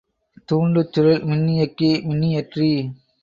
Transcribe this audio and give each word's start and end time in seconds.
தூண்டுசுருள், 0.49 1.19
மின்னியக்கி, 1.23 1.91
மின்னியற்றி. 2.07 2.71